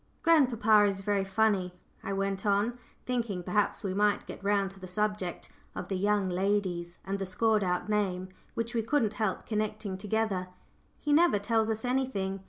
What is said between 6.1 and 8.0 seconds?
ladies" and the scored out